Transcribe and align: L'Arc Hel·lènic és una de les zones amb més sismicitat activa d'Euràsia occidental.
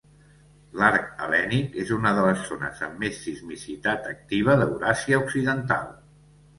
L'Arc 0.79 1.11
Hel·lènic 1.25 1.77
és 1.83 1.91
una 1.99 2.15
de 2.21 2.25
les 2.29 2.41
zones 2.49 2.83
amb 2.89 3.05
més 3.05 3.23
sismicitat 3.29 4.11
activa 4.17 4.61
d'Euràsia 4.65 5.25
occidental. 5.25 5.91